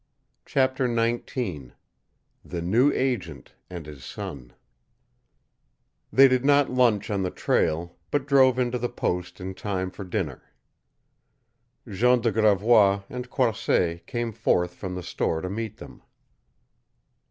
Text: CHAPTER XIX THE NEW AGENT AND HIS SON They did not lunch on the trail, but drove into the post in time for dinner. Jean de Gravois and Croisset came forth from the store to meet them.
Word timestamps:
CHAPTER 0.47 0.87
XIX 0.89 1.73
THE 2.43 2.59
NEW 2.63 2.91
AGENT 2.91 3.53
AND 3.69 3.85
HIS 3.85 4.03
SON 4.03 4.51
They 6.11 6.27
did 6.27 6.43
not 6.43 6.71
lunch 6.71 7.11
on 7.11 7.21
the 7.21 7.29
trail, 7.29 7.95
but 8.09 8.25
drove 8.25 8.57
into 8.57 8.79
the 8.79 8.89
post 8.89 9.39
in 9.39 9.53
time 9.53 9.91
for 9.91 10.03
dinner. 10.03 10.41
Jean 11.87 12.19
de 12.19 12.31
Gravois 12.31 13.03
and 13.11 13.29
Croisset 13.29 14.07
came 14.07 14.31
forth 14.31 14.73
from 14.73 14.95
the 14.95 15.03
store 15.03 15.39
to 15.39 15.51
meet 15.51 15.77
them. 15.77 16.01